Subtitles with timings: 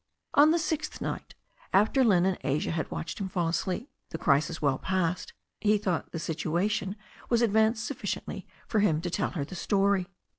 [0.33, 1.35] On the sixth night,
[1.71, 6.11] after Lynne and Asia had watched him fall asleep, the crisis well passed, he thought
[6.11, 6.95] the situa tion
[7.29, 10.07] was advanced sufficiently for him to tell her the story.